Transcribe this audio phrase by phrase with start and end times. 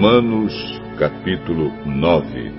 [0.00, 0.54] Romanos
[0.98, 2.52] capítulo 9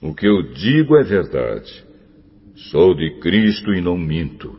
[0.00, 1.84] O que eu digo é verdade.
[2.70, 4.54] Sou de Cristo e não minto.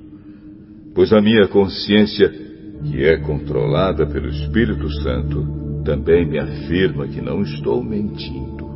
[0.94, 2.30] Pois a minha consciência,
[2.84, 5.48] que é controlada pelo Espírito Santo,
[5.86, 8.68] também me afirma que não estou mentindo.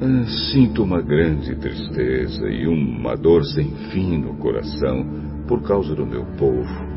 [0.00, 5.04] Ah, sinto uma grande tristeza e uma dor sem fim no coração
[5.48, 6.93] por causa do meu povo,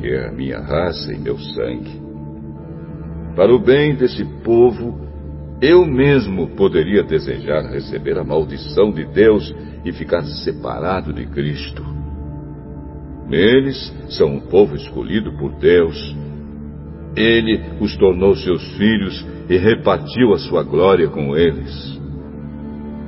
[0.00, 2.00] que é a minha raça e meu sangue.
[3.36, 5.08] Para o bem desse povo,
[5.60, 9.54] eu mesmo poderia desejar receber a maldição de Deus
[9.84, 11.84] e ficar separado de Cristo.
[13.30, 16.16] Eles são um povo escolhido por Deus.
[17.14, 22.00] Ele os tornou seus filhos e repartiu a sua glória com eles.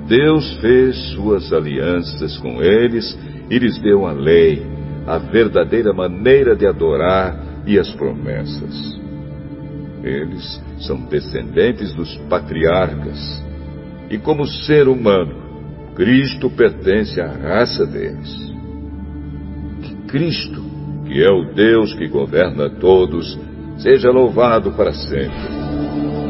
[0.06, 3.18] Deus fez suas alianças com eles
[3.50, 4.62] e lhes deu a lei,
[5.06, 7.36] a verdadeira maneira de adorar
[7.66, 9.00] e as promessas.
[10.02, 13.42] Eles são descendentes dos patriarcas.
[14.10, 15.42] E como ser humano,
[15.94, 18.52] Cristo pertence à raça deles.
[19.82, 20.62] Que Cristo,
[21.06, 23.38] que é o Deus que governa todos,
[23.78, 25.62] seja louvado para sempre.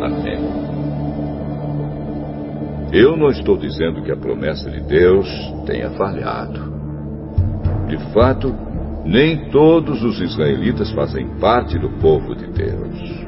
[0.03, 0.53] Amém.
[2.93, 5.27] Eu não estou dizendo que a promessa de Deus
[5.65, 6.72] tenha falhado.
[7.93, 8.55] De fato,
[9.05, 13.27] nem todos os israelitas fazem parte do povo de Deus.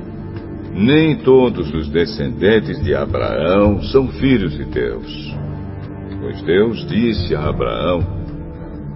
[0.73, 5.37] Nem todos os descendentes de Abraão são filhos de Deus.
[6.19, 8.07] Pois Deus disse a Abraão: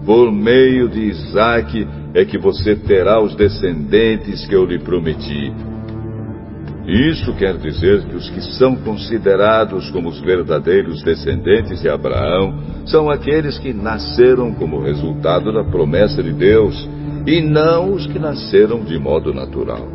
[0.06, 5.52] Por meio de Isaque é que você terá os descendentes que eu lhe prometi.
[6.88, 13.10] Isso quer dizer que os que são considerados como os verdadeiros descendentes de Abraão são
[13.10, 16.88] aqueles que nasceram como resultado da promessa de Deus
[17.26, 19.86] e não os que nasceram de modo natural.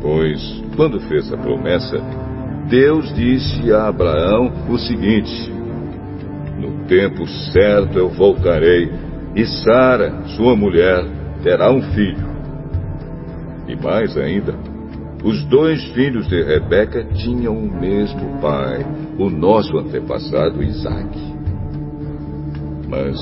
[0.00, 1.98] Pois, quando fez a promessa,
[2.68, 5.52] Deus disse a Abraão o seguinte:
[6.60, 8.88] No tempo certo eu voltarei,
[9.34, 11.04] e Sara, sua mulher,
[11.42, 12.24] terá um filho.
[13.66, 14.54] E mais ainda,
[15.24, 18.86] os dois filhos de Rebeca tinham o mesmo pai,
[19.18, 21.18] o nosso antepassado Isaac.
[22.88, 23.18] Mas,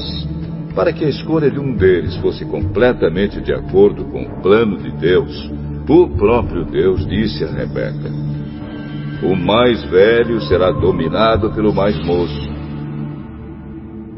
[0.74, 4.90] para que a escolha de um deles fosse completamente de acordo com o plano de
[4.98, 5.50] Deus,
[5.88, 8.10] o próprio Deus disse a Rebeca:
[9.22, 12.52] O mais velho será dominado pelo mais moço.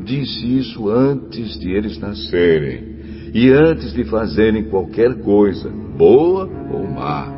[0.04, 2.97] Disse isso antes de eles nascerem
[3.34, 7.35] e antes de fazerem qualquer coisa, boa ou má.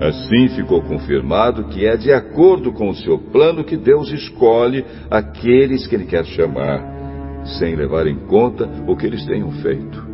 [0.00, 5.86] Assim ficou confirmado que é de acordo com o seu plano que Deus escolhe aqueles
[5.86, 10.06] que Ele quer chamar, sem levar em conta o que eles tenham feito.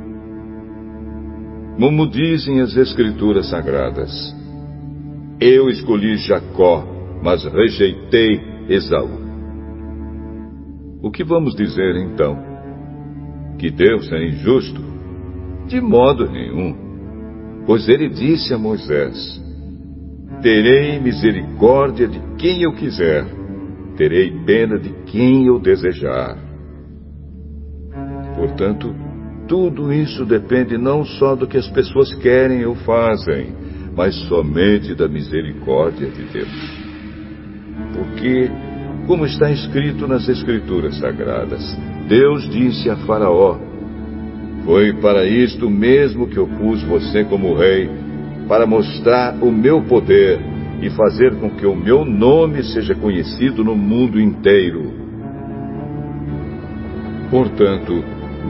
[1.78, 4.12] Como dizem as Escrituras Sagradas,
[5.40, 6.86] eu escolhi Jacó,
[7.22, 9.20] mas rejeitei Esaú.
[11.02, 12.38] O que vamos dizer então?
[13.58, 14.80] Que Deus é injusto?
[15.66, 17.64] De modo nenhum.
[17.66, 19.42] Pois ele disse a Moisés:
[20.42, 23.24] Terei misericórdia de quem eu quiser,
[23.96, 26.36] terei pena de quem eu desejar.
[28.34, 28.92] Portanto,
[29.46, 33.54] tudo isso depende não só do que as pessoas querem ou fazem,
[33.94, 36.82] mas somente da misericórdia de Deus.
[37.94, 38.50] Porque,
[39.06, 41.62] como está escrito nas Escrituras Sagradas,
[42.08, 43.58] Deus disse a Faraó:
[44.64, 47.88] Foi para isto mesmo que eu pus você como rei,
[48.48, 50.40] para mostrar o meu poder
[50.82, 54.92] e fazer com que o meu nome seja conhecido no mundo inteiro.
[57.30, 58.04] Portanto,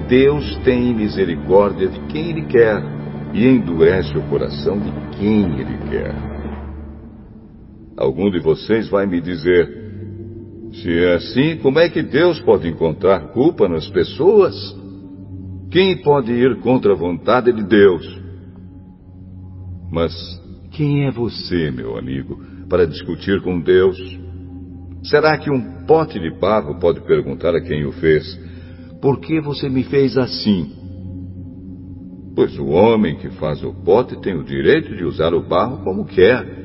[0.08, 2.82] Deus tem misericórdia de quem Ele quer
[3.32, 6.14] e endurece o coração de quem Ele quer.
[7.96, 9.68] Algum de vocês vai me dizer:
[10.72, 14.54] se é assim, como é que Deus pode encontrar culpa nas pessoas?
[15.70, 18.21] Quem pode ir contra a vontade de Deus?
[19.92, 20.10] Mas
[20.70, 23.98] quem é você, meu amigo, para discutir com Deus?
[25.02, 28.24] Será que um pote de barro pode perguntar a quem o fez:
[29.02, 30.72] por que você me fez assim?
[32.34, 36.06] Pois o homem que faz o pote tem o direito de usar o barro como
[36.06, 36.62] quer.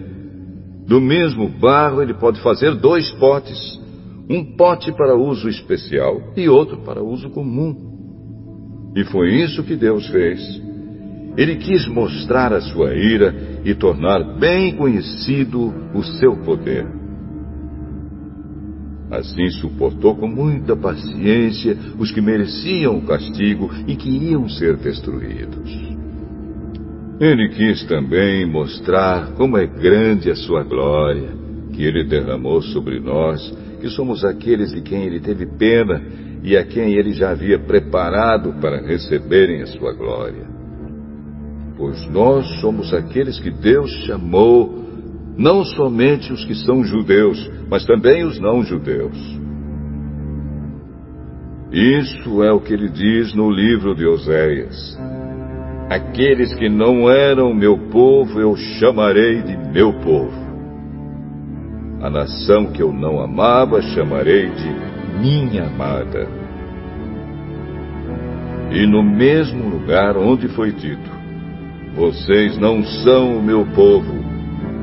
[0.88, 3.60] Do mesmo barro, ele pode fazer dois potes:
[4.30, 7.76] um pote para uso especial e outro para uso comum.
[8.96, 10.40] E foi isso que Deus fez.
[11.38, 16.88] Ele quis mostrar a sua ira e tornar bem conhecido o seu poder.
[19.12, 25.72] Assim suportou com muita paciência os que mereciam o castigo e que iam ser destruídos.
[27.20, 31.30] Ele quis também mostrar como é grande a sua glória,
[31.72, 36.02] que ele derramou sobre nós, que somos aqueles de quem ele teve pena
[36.44, 40.57] e a quem ele já havia preparado para receberem a sua glória.
[41.78, 44.84] Pois nós somos aqueles que Deus chamou,
[45.38, 49.16] não somente os que são judeus, mas também os não judeus.
[51.72, 54.98] Isso é o que ele diz no livro de Oséias.
[55.90, 60.48] Aqueles que não eram meu povo eu chamarei de meu povo.
[62.02, 66.28] A nação que eu não amava chamarei de minha amada.
[68.72, 71.17] E no mesmo lugar onde foi dito:
[71.98, 74.14] Vocês não são o meu povo,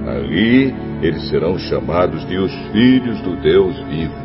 [0.05, 4.25] ali eles serão chamados de os filhos do Deus vivo.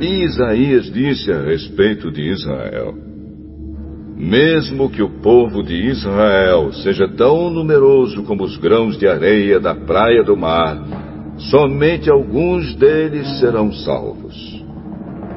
[0.00, 2.94] E Isaías disse a respeito de Israel:
[4.16, 9.74] mesmo que o povo de Israel seja tão numeroso como os grãos de areia da
[9.74, 10.78] praia do mar,
[11.38, 14.34] somente alguns deles serão salvos.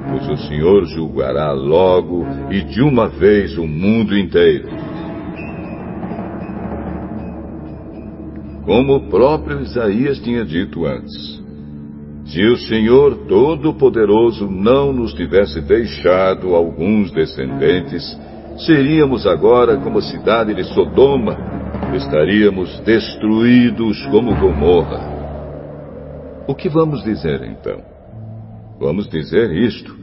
[0.10, 4.93] Pois o Senhor julgará logo e de uma vez o mundo inteiro.
[8.66, 11.44] Como o próprio Isaías tinha dito antes.
[12.26, 18.04] Se o Senhor Todo-Poderoso não nos tivesse deixado alguns descendentes,
[18.66, 21.38] seríamos agora como a cidade de Sodoma,
[21.96, 25.12] estaríamos destruídos como Gomorra.
[26.48, 27.82] O que vamos dizer então?
[28.80, 29.96] Vamos dizer isto.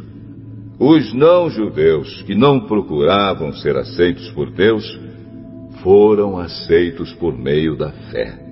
[0.79, 4.85] Os não-judeus que não procuravam ser aceitos por Deus
[5.83, 8.50] foram aceitos por meio da fé.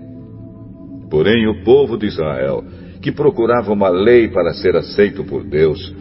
[1.10, 2.64] Porém, o povo de Israel,
[3.00, 5.94] que procurava uma lei para ser aceito por Deus,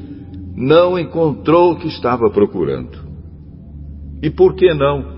[0.55, 2.97] não encontrou o que estava procurando.
[4.21, 5.17] E por que não?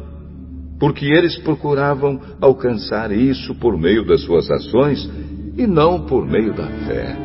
[0.79, 5.09] Porque eles procuravam alcançar isso por meio das suas ações
[5.57, 7.17] e não por meio da fé.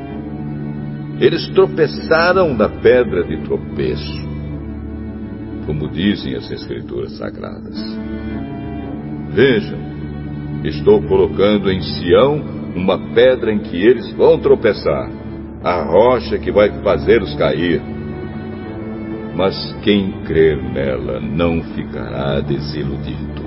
[1.20, 4.28] Eles tropeçaram na pedra de tropeço,
[5.66, 7.78] como dizem as Escrituras Sagradas.
[9.31, 9.78] Vejam,
[10.64, 15.11] estou colocando em Sião uma pedra em que eles vão tropeçar,
[15.62, 17.81] a rocha que vai fazê-los cair
[19.35, 23.44] mas quem crer nela não ficará desiludido.